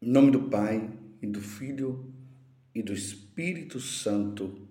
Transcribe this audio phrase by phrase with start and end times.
[0.00, 2.14] Em nome do Pai, e do Filho,
[2.72, 4.68] e do Espírito Santo.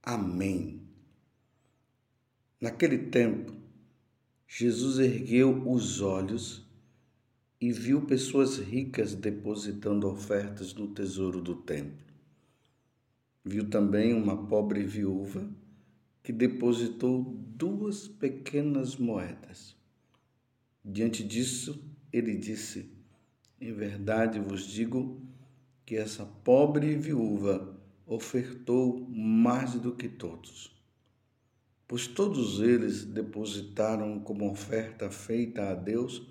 [0.00, 0.80] Amém.
[2.60, 3.52] Naquele tempo,
[4.46, 6.64] Jesus ergueu os olhos
[7.60, 12.06] e viu pessoas ricas depositando ofertas no tesouro do templo.
[13.44, 15.50] Viu também uma pobre viúva
[16.22, 19.76] que depositou duas pequenas moedas.
[20.84, 22.93] Diante disso, ele disse:
[23.64, 25.18] em verdade vos digo
[25.86, 27.74] que essa pobre viúva
[28.06, 30.70] ofertou mais do que todos,
[31.88, 36.26] pois todos eles depositaram como oferta feita a Deus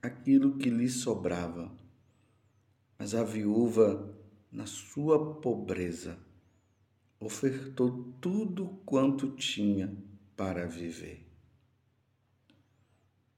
[0.00, 1.68] aquilo que lhe sobrava.
[2.96, 4.14] Mas a viúva,
[4.50, 6.16] na sua pobreza,
[7.18, 9.96] ofertou tudo quanto tinha
[10.36, 11.26] para viver.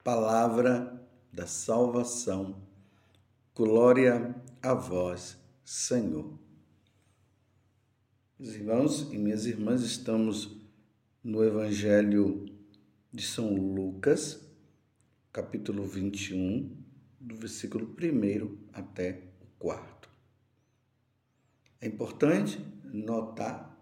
[0.05, 2.70] Palavra da salvação
[3.63, 6.33] Glória a vós, Senhor.
[8.39, 10.59] Meus irmãos e minhas irmãs, estamos
[11.23, 12.47] no Evangelho
[13.13, 14.51] de São Lucas,
[15.31, 16.75] capítulo 21,
[17.21, 20.11] do versículo 1 até o 4.
[21.83, 23.79] É importante notar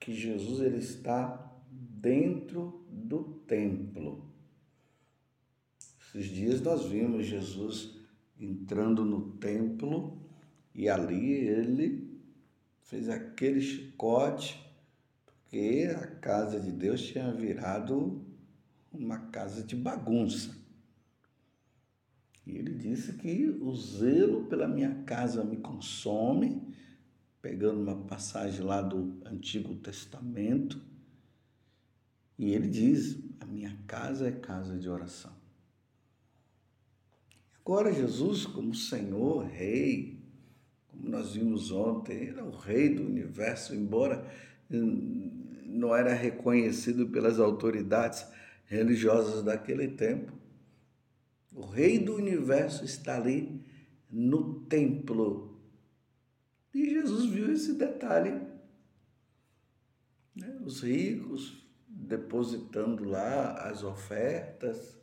[0.00, 4.28] que Jesus ele está dentro do templo.
[6.00, 7.99] Esses dias nós vimos Jesus
[8.40, 10.18] entrando no templo
[10.74, 12.18] e ali ele
[12.82, 14.58] fez aquele chicote,
[15.24, 18.24] porque a casa de Deus tinha virado
[18.92, 20.58] uma casa de bagunça.
[22.46, 26.74] E ele disse que o zelo pela minha casa me consome,
[27.40, 30.82] pegando uma passagem lá do Antigo Testamento.
[32.36, 35.39] E ele diz: A minha casa é casa de oração.
[37.64, 40.18] Agora, Jesus, como Senhor, Rei,
[40.88, 44.26] como nós vimos ontem, era o Rei do universo, embora
[44.68, 48.26] não era reconhecido pelas autoridades
[48.64, 50.32] religiosas daquele tempo.
[51.52, 53.64] O Rei do universo está ali
[54.10, 55.60] no templo.
[56.72, 58.30] E Jesus viu esse detalhe.
[60.34, 60.60] Né?
[60.64, 64.98] Os ricos depositando lá as ofertas,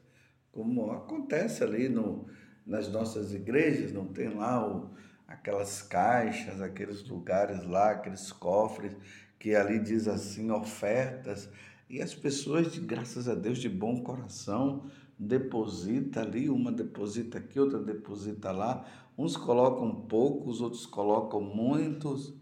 [0.51, 2.27] como acontece ali no,
[2.67, 4.89] nas nossas igrejas, não tem lá o,
[5.25, 8.93] aquelas caixas, aqueles lugares lá, aqueles cofres,
[9.39, 11.49] que ali diz assim, ofertas,
[11.89, 14.85] e as pessoas, de, graças a Deus, de bom coração,
[15.17, 18.85] deposita ali, uma deposita aqui, outra deposita lá,
[19.17, 22.33] uns colocam poucos, outros colocam muitos,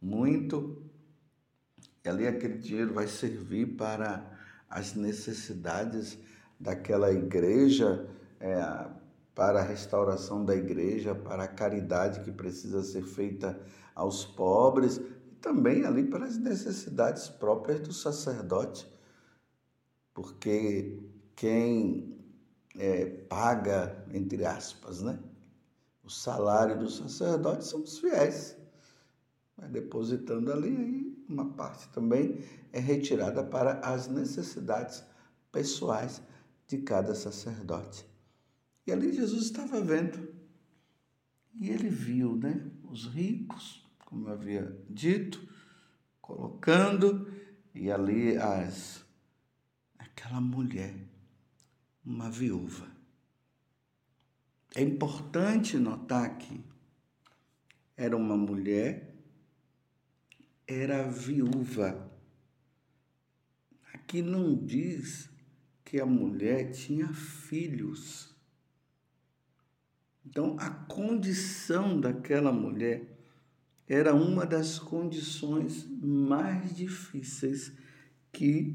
[0.00, 0.80] muito,
[2.04, 4.30] e ali aquele dinheiro vai servir para
[4.70, 6.18] as necessidades
[6.58, 8.08] daquela igreja,
[8.40, 9.01] é,
[9.34, 13.58] para a restauração da igreja, para a caridade que precisa ser feita
[13.94, 14.98] aos pobres
[15.30, 18.86] e também ali para as necessidades próprias do sacerdote,
[20.12, 21.00] porque
[21.34, 22.18] quem
[22.76, 25.18] é, paga, entre aspas, né,
[26.04, 28.56] o salário do sacerdote são os fiéis.
[29.56, 35.04] Vai depositando ali, aí uma parte também é retirada para as necessidades
[35.50, 36.22] pessoais
[36.66, 38.11] de cada sacerdote.
[38.86, 40.34] E ali Jesus estava vendo.
[41.54, 42.70] E ele viu, né?
[42.84, 45.46] Os ricos, como eu havia dito,
[46.20, 47.30] colocando,
[47.74, 49.04] e ali as
[49.98, 50.94] aquela mulher,
[52.04, 52.86] uma viúva.
[54.74, 56.60] É importante notar que
[57.96, 59.14] era uma mulher,
[60.66, 62.10] era viúva.
[63.92, 65.28] Aqui não diz
[65.84, 68.31] que a mulher tinha filhos.
[70.32, 73.18] Então, a condição daquela mulher
[73.86, 77.70] era uma das condições mais difíceis
[78.32, 78.74] que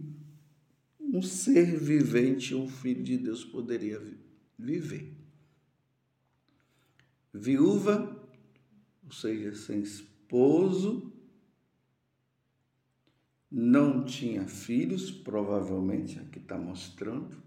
[0.99, 3.99] um ser vivente, um filho de Deus, poderia
[4.55, 5.17] viver.
[7.33, 8.29] Viúva,
[9.03, 11.11] ou seja, sem esposo,
[13.49, 17.41] não tinha filhos, provavelmente, aqui está mostrando,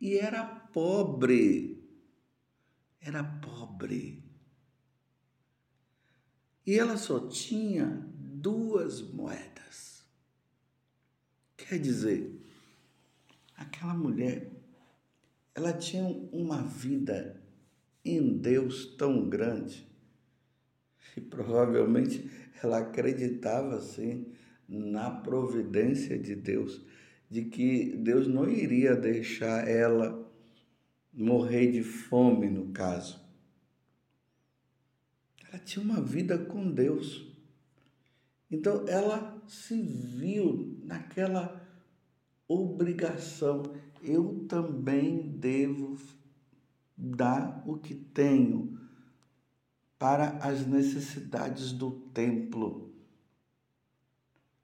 [0.00, 1.79] e era pobre
[3.00, 4.22] era pobre.
[6.66, 10.04] E ela só tinha duas moedas.
[11.56, 12.40] Quer dizer,
[13.56, 14.50] aquela mulher,
[15.54, 17.42] ela tinha uma vida
[18.04, 19.86] em Deus tão grande
[21.16, 22.30] e provavelmente
[22.62, 24.32] ela acreditava assim
[24.68, 26.84] na providência de Deus,
[27.28, 30.19] de que Deus não iria deixar ela
[31.12, 33.20] morrer de fome, no caso.
[35.48, 37.26] ela tinha uma vida com Deus.
[38.50, 41.60] Então ela se viu naquela
[42.48, 43.62] obrigação.
[44.02, 45.98] Eu também devo
[46.96, 48.78] dar o que tenho
[49.98, 52.92] para as necessidades do templo.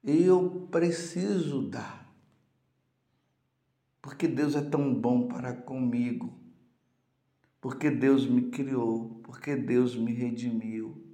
[0.03, 2.06] Eu preciso dar.
[4.07, 6.33] Porque Deus é tão bom para comigo.
[7.59, 9.19] Porque Deus me criou.
[9.21, 11.05] Porque Deus me redimiu.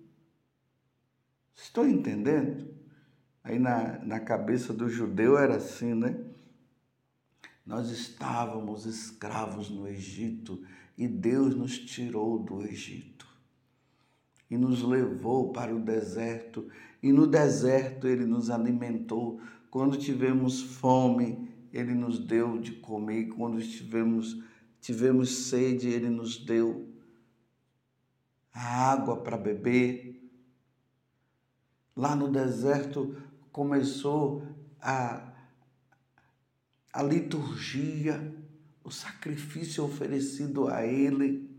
[1.55, 2.71] Estou entendendo?
[3.43, 6.23] Aí na, na cabeça do judeu era assim, né?
[7.65, 10.63] Nós estávamos escravos no Egito
[10.95, 13.27] e Deus nos tirou do Egito
[14.51, 16.67] e nos levou para o deserto,
[17.01, 19.41] e no deserto ele nos alimentou.
[19.71, 24.41] Quando tivemos fome, ele nos deu de comer, quando tivemos,
[24.79, 26.93] tivemos sede, ele nos deu
[28.53, 30.23] a água para beber.
[31.95, 33.17] Lá no deserto
[33.51, 34.43] começou
[34.79, 35.33] a,
[36.93, 38.35] a liturgia,
[38.83, 41.51] o sacrifício oferecido a Ele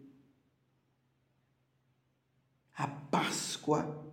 [2.76, 4.05] a Páscoa,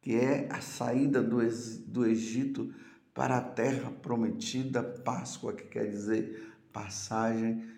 [0.00, 1.38] que é a saída do,
[1.86, 2.74] do Egito
[3.18, 7.68] para a terra prometida, Páscoa, que quer dizer passagem,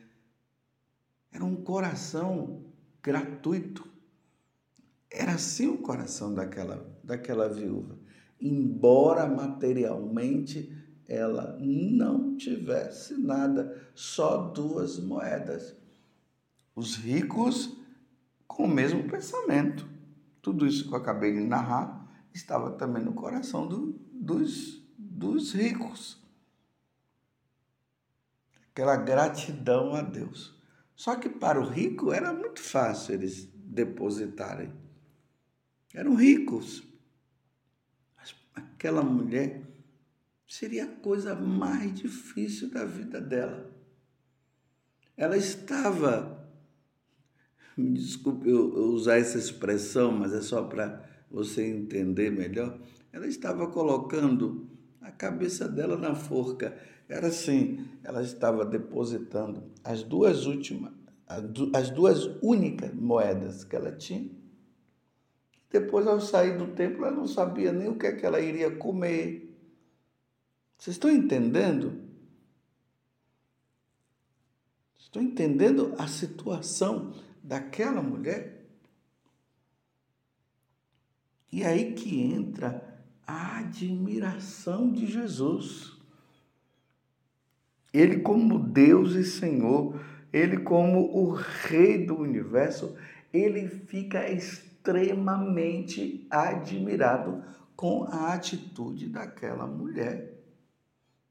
[1.32, 2.66] era um coração
[3.02, 3.88] gratuito.
[5.10, 7.96] Era assim o coração daquela, daquela viúva.
[8.38, 10.76] Embora materialmente
[11.08, 15.75] ela não tivesse nada, só duas moedas.
[16.76, 17.78] Os ricos
[18.46, 19.88] com o mesmo pensamento.
[20.43, 24.80] Tudo isso que eu acabei de narrar estava também no coração do, dos,
[25.20, 26.19] dos ricos.
[28.70, 30.58] Aquela gratidão a Deus.
[30.96, 34.72] Só que para o rico era muito fácil eles depositarem.
[35.93, 36.82] Eram ricos.
[38.17, 39.62] Mas aquela mulher
[40.49, 43.70] seria a coisa mais difícil da vida dela.
[45.19, 46.38] Ela estava
[47.76, 52.78] me desculpe eu, usar essa expressão, mas é só para você entender melhor.
[53.12, 54.69] Ela estava colocando
[55.00, 56.76] a cabeça dela na forca.
[57.08, 60.93] Era assim, ela estava depositando as duas últimas,
[61.26, 64.31] as duas únicas moedas que ela tinha.
[65.70, 68.76] Depois, ao sair do templo, ela não sabia nem o que, é que ela iria
[68.76, 69.56] comer.
[70.76, 72.03] Vocês estão entendendo?
[74.99, 78.67] Estão entendendo a situação daquela mulher.
[81.53, 82.89] E aí que entra
[83.31, 85.97] a admiração de Jesus.
[87.93, 90.00] Ele, como Deus e Senhor,
[90.32, 92.97] ele, como o Rei do universo,
[93.32, 97.44] ele fica extremamente admirado
[97.77, 100.43] com a atitude daquela mulher.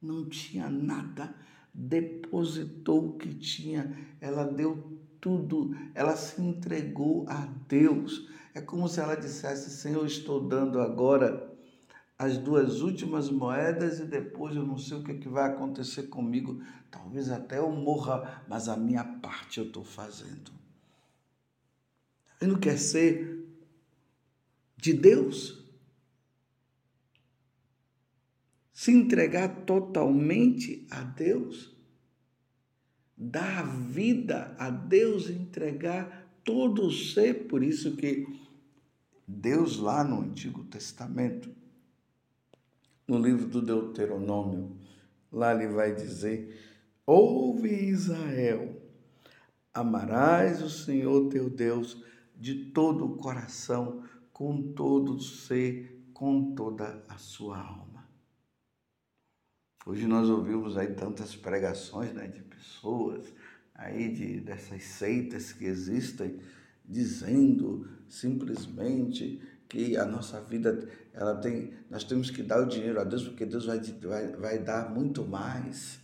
[0.02, 1.36] Não tinha nada,
[1.74, 8.30] depositou o que tinha, ela deu tudo, ela se entregou a Deus.
[8.56, 11.49] É como se ela dissesse: Senhor, estou dando agora
[12.20, 16.04] as duas últimas moedas e depois eu não sei o que, é que vai acontecer
[16.04, 16.62] comigo.
[16.92, 20.52] Talvez até eu morra, mas a minha parte eu estou fazendo.
[22.42, 23.48] Ele não quer ser
[24.76, 25.64] de Deus.
[28.74, 31.80] Se entregar totalmente a Deus
[33.20, 37.48] dar a vida a Deus, entregar todo o ser.
[37.48, 38.26] Por isso que
[39.28, 41.54] Deus lá no Antigo Testamento,
[43.10, 44.78] no livro do Deuteronômio,
[45.32, 46.56] lá ele vai dizer:
[47.06, 48.80] Ouve Israel,
[49.74, 52.04] amarás o Senhor teu Deus
[52.36, 58.08] de todo o coração, com todo o ser, com toda a sua alma.
[59.86, 63.34] Hoje nós ouvimos aí tantas pregações né, de pessoas
[63.74, 66.40] aí de, dessas seitas que existem
[66.86, 73.04] dizendo simplesmente que a nossa vida ela tem nós temos que dar o dinheiro a
[73.06, 76.00] Deus porque Deus vai, vai, vai dar muito mais.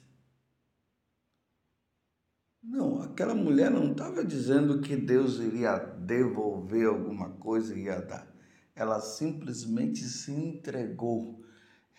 [2.64, 8.28] Não, aquela mulher não estava dizendo que Deus iria devolver alguma coisa e ia dar.
[8.74, 11.46] Ela simplesmente se entregou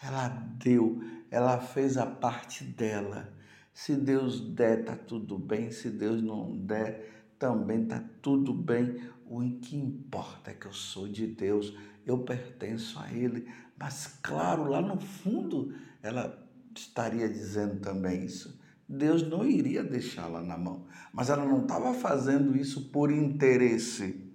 [0.02, 3.32] ela deu, ela fez a parte dela.
[3.72, 5.70] Se Deus der, tá tudo bem.
[5.70, 9.00] Se Deus não der, também tá tudo bem.
[9.26, 11.74] O que importa é que eu sou de Deus,
[12.04, 13.50] eu pertenço a Ele.
[13.76, 18.60] Mas, claro, lá no fundo, ela estaria dizendo também isso.
[18.88, 24.32] Deus não iria deixá-la na mão, mas ela não estava fazendo isso por interesse.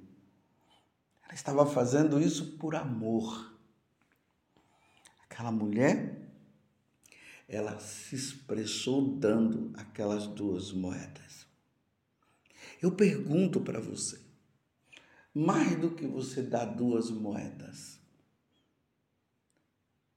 [1.24, 3.58] Ela estava fazendo isso por amor.
[5.24, 6.29] Aquela mulher,
[7.48, 11.48] ela se expressou dando aquelas duas moedas.
[12.81, 14.19] Eu pergunto para você,
[15.33, 18.00] mais do que você dar duas moedas,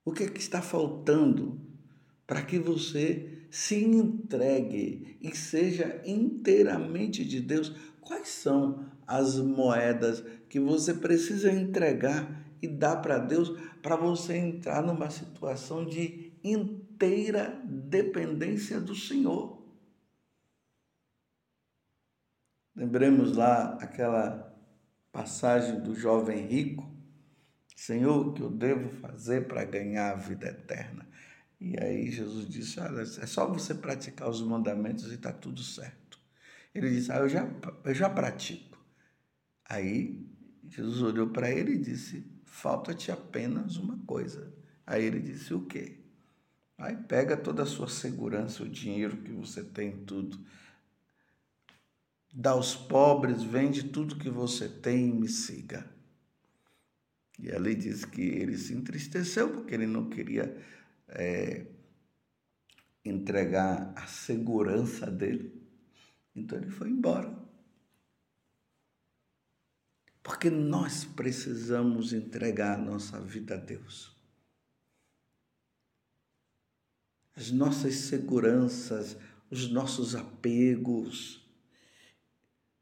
[0.02, 1.60] o que, é que está faltando
[2.26, 7.74] para que você se entregue e seja inteiramente de Deus?
[8.00, 13.52] Quais são as moedas que você precisa entregar e dar para Deus
[13.82, 19.63] para você entrar numa situação de inteira dependência do Senhor?
[22.74, 24.52] Lembremos lá aquela
[25.12, 26.94] passagem do jovem rico
[27.74, 31.06] Senhor, o que eu devo fazer para ganhar a vida eterna?
[31.60, 36.18] E aí Jesus disse: Olha, é só você praticar os mandamentos e está tudo certo.
[36.74, 37.46] Ele disse: Ah, eu já,
[37.84, 38.82] eu já pratico.
[39.68, 40.26] Aí
[40.68, 44.54] Jesus olhou para ele e disse: Falta-te apenas uma coisa.
[44.86, 46.00] Aí ele disse: O quê?
[46.78, 50.38] Aí pega toda a sua segurança, o dinheiro que você tem, tudo.
[52.36, 55.88] Dá aos pobres, vende tudo que você tem e me siga.
[57.38, 60.60] E ali diz que ele se entristeceu porque ele não queria
[61.06, 61.66] é,
[63.04, 65.62] entregar a segurança dele.
[66.34, 67.32] Então ele foi embora.
[70.24, 74.12] Porque nós precisamos entregar a nossa vida a Deus.
[77.36, 79.16] As nossas seguranças,
[79.50, 81.43] os nossos apegos.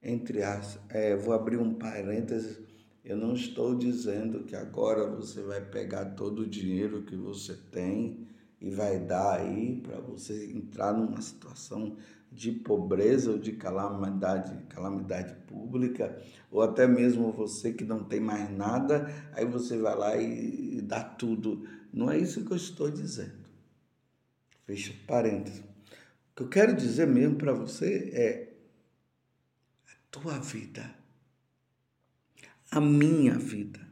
[0.03, 0.79] Entre as.
[0.89, 2.59] É, vou abrir um parênteses
[3.05, 8.29] eu não estou dizendo que agora você vai pegar todo o dinheiro que você tem
[8.61, 11.97] e vai dar aí para você entrar numa situação
[12.31, 16.17] de pobreza ou de calamidade, calamidade pública,
[16.49, 21.03] ou até mesmo você que não tem mais nada, aí você vai lá e, dá
[21.03, 21.67] tudo.
[21.93, 23.43] Não é isso que eu estou dizendo.
[24.65, 25.59] Fecha parênteses.
[25.59, 28.42] O que eu quero dizer mesmo para você é
[30.13, 31.03] tua vida
[32.73, 33.87] a minha vida.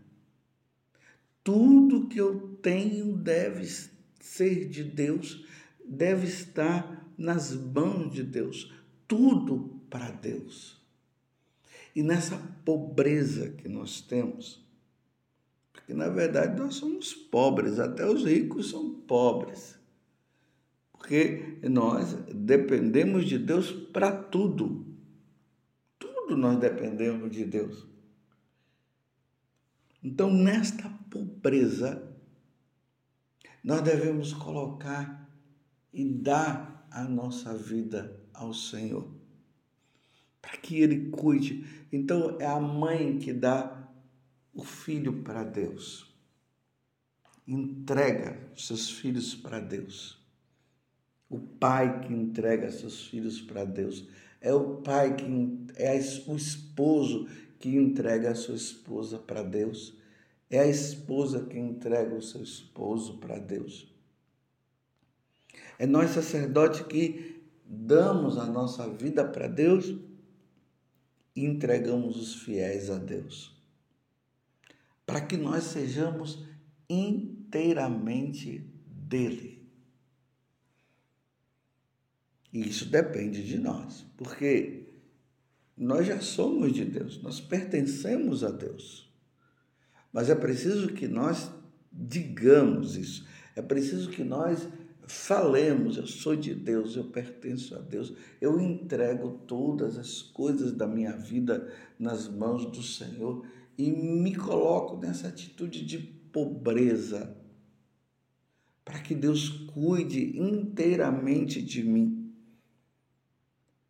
[1.45, 3.69] Tudo que eu tenho deve
[4.19, 5.47] ser de Deus,
[5.85, 8.73] deve estar nas mãos de Deus.
[9.07, 10.81] Tudo para Deus.
[11.95, 14.65] E nessa pobreza que nós temos,
[15.73, 19.79] porque na verdade nós somos pobres, até os ricos são pobres.
[20.93, 24.89] Porque nós dependemos de Deus para tudo.
[26.31, 27.89] Tudo nós dependemos de Deus.
[30.01, 32.09] Então, nesta pobreza,
[33.65, 35.29] nós devemos colocar
[35.93, 39.13] e dar a nossa vida ao Senhor,
[40.41, 41.67] para que Ele cuide.
[41.91, 43.91] Então, é a mãe que dá
[44.55, 46.15] o filho para Deus,
[47.45, 50.17] entrega seus filhos para Deus.
[51.29, 54.09] O pai que entrega seus filhos para Deus.
[54.40, 55.25] É o pai que
[55.76, 57.28] é o esposo
[57.59, 59.94] que entrega a sua esposa para Deus.
[60.49, 63.94] É a esposa que entrega o seu esposo para Deus.
[65.78, 69.94] É nós, sacerdote, que damos a nossa vida para Deus
[71.37, 73.56] e entregamos os fiéis a Deus.
[75.06, 76.44] Para que nós sejamos
[76.88, 79.60] inteiramente dele.
[82.52, 84.88] E isso depende de nós, porque
[85.76, 89.09] nós já somos de Deus, nós pertencemos a Deus.
[90.12, 91.50] Mas é preciso que nós
[91.92, 93.26] digamos isso,
[93.57, 94.66] é preciso que nós
[95.07, 100.87] falemos: eu sou de Deus, eu pertenço a Deus, eu entrego todas as coisas da
[100.87, 103.47] minha vida nas mãos do Senhor
[103.78, 107.37] e me coloco nessa atitude de pobreza,
[108.85, 112.20] para que Deus cuide inteiramente de mim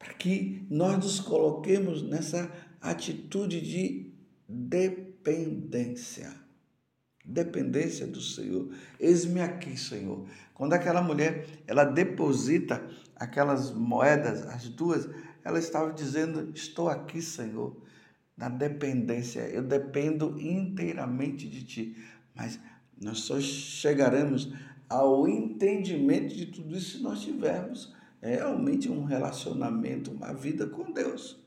[0.01, 4.11] para que nós nos coloquemos nessa atitude de
[4.49, 6.35] dependência.
[7.23, 8.71] Dependência do Senhor.
[8.99, 10.27] Eis-me aqui, Senhor.
[10.55, 12.83] Quando aquela mulher, ela deposita
[13.15, 15.07] aquelas moedas, as duas,
[15.45, 17.77] ela estava dizendo: Estou aqui, Senhor,
[18.35, 19.41] na dependência.
[19.41, 21.97] Eu dependo inteiramente de Ti.
[22.35, 22.59] Mas
[22.99, 24.51] nós só chegaremos
[24.89, 30.93] ao entendimento de tudo isso se nós tivermos é realmente um relacionamento, uma vida com
[30.93, 31.39] Deus.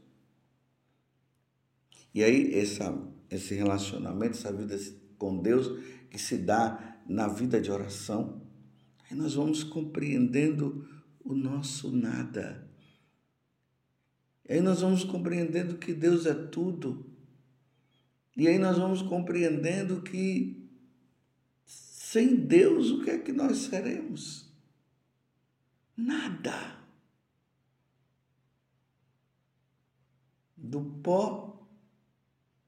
[2.13, 2.95] E aí, essa,
[3.29, 4.77] esse relacionamento, essa vida
[5.17, 5.67] com Deus,
[6.09, 8.41] que se dá na vida de oração,
[9.09, 10.87] aí nós vamos compreendendo
[11.23, 12.67] o nosso nada.
[14.47, 17.05] E aí nós vamos compreendendo que Deus é tudo.
[18.35, 20.69] E aí nós vamos compreendendo que
[21.65, 24.52] sem Deus o que é que nós seremos?
[25.95, 26.83] Nada.
[30.57, 31.67] Do pó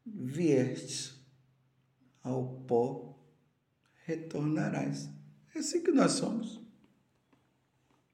[0.06, 1.20] viestes,
[2.22, 3.18] ao pó
[4.06, 5.10] retornarás.
[5.54, 6.62] É assim que nós somos.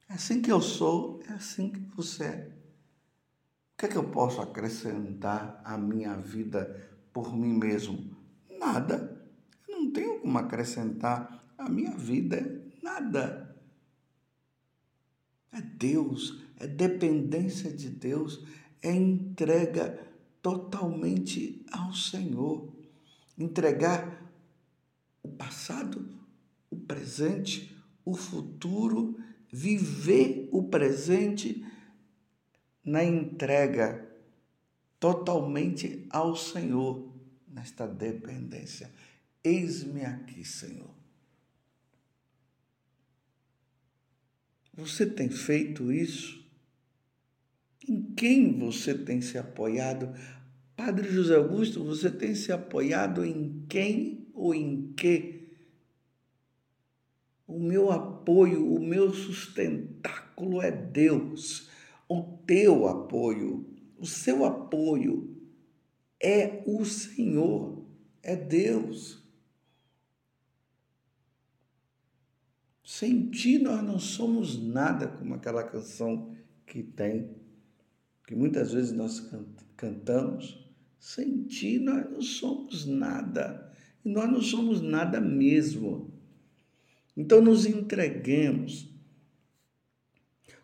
[0.07, 2.51] É assim que eu sou, é assim que você é.
[3.73, 8.15] O que é que eu posso acrescentar à minha vida por mim mesmo?
[8.59, 9.25] Nada.
[9.67, 13.50] Eu não tenho como acrescentar à minha vida nada.
[15.51, 18.45] É Deus, é dependência de Deus,
[18.81, 19.99] é entrega
[20.41, 22.71] totalmente ao Senhor.
[23.37, 24.31] Entregar
[25.23, 26.07] o passado,
[26.69, 29.19] o presente, o futuro,
[29.51, 31.65] viver o presente
[32.83, 34.07] na entrega
[34.99, 37.11] totalmente ao Senhor,
[37.47, 38.91] nesta dependência.
[39.43, 41.00] Eis-me aqui, Senhor.
[44.81, 46.43] Você tem feito isso?
[47.87, 50.11] Em quem você tem se apoiado?
[50.75, 55.51] Padre José Augusto, você tem se apoiado em quem ou em que?
[57.45, 61.69] O meu apoio, o meu sustentáculo é Deus.
[62.09, 63.63] O teu apoio,
[63.99, 65.37] o seu apoio
[66.19, 67.85] é o Senhor,
[68.23, 69.20] é Deus.
[72.91, 76.35] Sem ti nós não somos nada, como aquela canção
[76.67, 77.29] que tem,
[78.27, 79.25] que muitas vezes nós
[79.77, 80.69] cantamos.
[80.99, 83.71] Sem ti nós não somos nada.
[84.03, 86.11] E nós não somos nada mesmo.
[87.15, 88.89] Então nos entreguemos.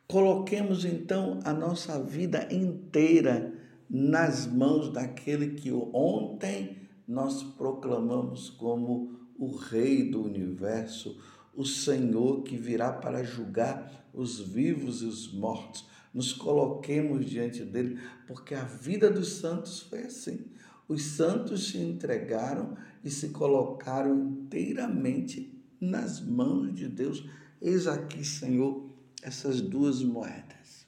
[0.06, 3.54] Coloquemos então a nossa vida inteira
[3.90, 6.76] nas mãos daquele que ontem
[7.08, 11.18] nós proclamamos como o Rei do universo,
[11.58, 15.88] o Senhor que virá para julgar os vivos e os mortos.
[16.14, 20.46] Nos coloquemos diante dele, porque a vida dos santos foi assim.
[20.88, 27.28] Os santos se entregaram e se colocaram inteiramente nas mãos de Deus.
[27.60, 28.90] Eis aqui, Senhor,
[29.24, 30.86] essas duas moedas.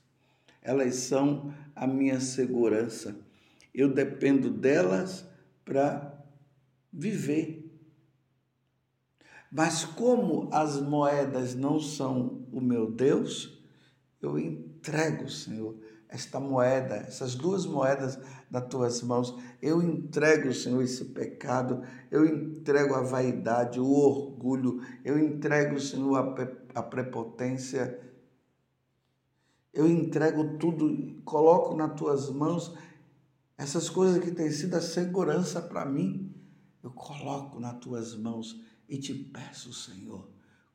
[0.62, 3.16] Elas são a minha segurança.
[3.74, 5.26] Eu dependo delas
[5.66, 6.24] para
[6.94, 7.59] viver.
[9.52, 13.60] Mas como as moedas não são o meu Deus,
[14.22, 15.76] eu entrego, Senhor,
[16.08, 19.36] esta moeda, essas duas moedas nas tuas mãos.
[19.62, 26.16] Eu entrego, Senhor, esse pecado, eu entrego a vaidade, o orgulho, eu entrego, Senhor,
[26.74, 28.00] a, prepotência.
[29.72, 32.76] Eu entrego tudo, coloco nas tuas mãos
[33.58, 36.34] essas coisas que têm sido a segurança para mim.
[36.82, 38.60] Eu coloco nas tuas mãos
[38.90, 40.28] e te peço, Senhor,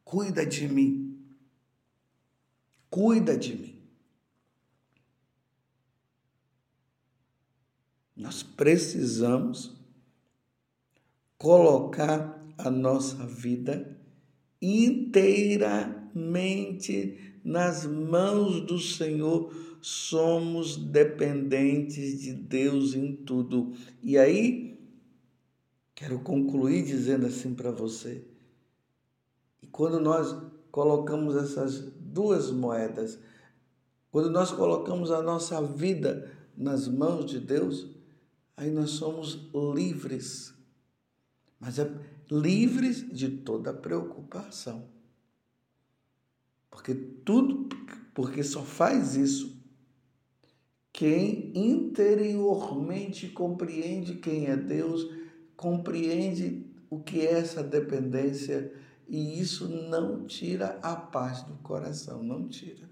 [0.04, 1.18] cuida de mim.
[2.88, 3.82] Cuida de mim.
[8.16, 9.76] Nós precisamos
[11.36, 14.00] colocar a nossa vida
[14.62, 19.52] inteiramente nas mãos do Senhor.
[19.82, 23.72] Somos dependentes de Deus em tudo.
[24.00, 24.73] E aí,
[25.94, 28.24] quero concluir dizendo assim para você.
[29.62, 30.34] E quando nós
[30.70, 33.18] colocamos essas duas moedas,
[34.10, 37.88] quando nós colocamos a nossa vida nas mãos de Deus,
[38.56, 40.54] aí nós somos livres.
[41.58, 41.90] Mas é
[42.30, 44.88] livres de toda preocupação.
[46.70, 47.68] Porque tudo,
[48.12, 49.54] porque só faz isso
[50.94, 55.04] quem interiormente compreende quem é Deus,
[55.56, 58.72] compreende o que é essa dependência,
[59.08, 62.88] e isso não tira a paz do coração, não tira.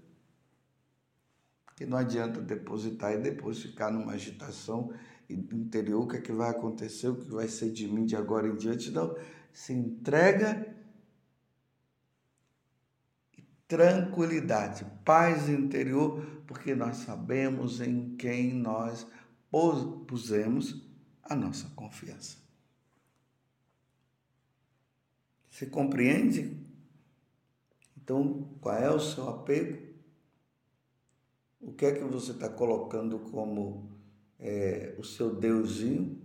[1.75, 4.93] Que não adianta depositar e depois ficar numa agitação
[5.29, 8.47] interior, o que é que vai acontecer, o que vai ser de mim de agora
[8.47, 8.91] em diante.
[8.91, 9.15] Não,
[9.51, 10.75] se entrega
[13.67, 19.07] tranquilidade, paz interior, porque nós sabemos em quem nós
[20.07, 20.85] pusemos
[21.23, 22.42] a nossa confiança.
[25.53, 26.57] Você compreende?
[27.95, 29.93] Então, qual é o seu apego?
[31.61, 33.87] O que é que você está colocando como
[34.39, 36.19] é, o seu deusinho?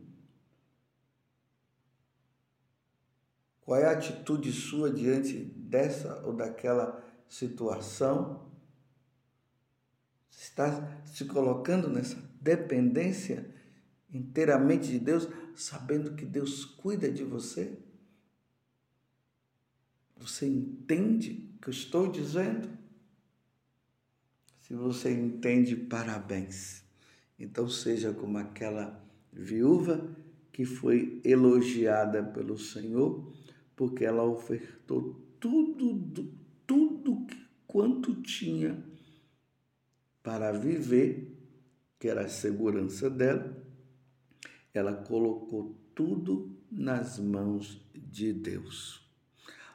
[3.61, 8.51] Qual é a atitude sua diante dessa ou daquela situação?
[10.31, 13.55] Está se colocando nessa dependência
[14.11, 17.87] inteiramente de Deus, sabendo que Deus cuida de você?
[20.19, 22.69] Você entende o que eu estou dizendo?
[24.61, 26.85] Se você entende, parabéns.
[27.39, 29.03] Então seja como aquela
[29.33, 30.15] viúva
[30.53, 33.33] que foi elogiada pelo Senhor,
[33.77, 36.35] porque ela ofertou tudo,
[36.67, 37.27] tudo
[37.67, 38.85] quanto tinha
[40.23, 41.35] para viver,
[41.99, 43.57] que era a segurança dela,
[44.75, 49.08] ela colocou tudo nas mãos de Deus.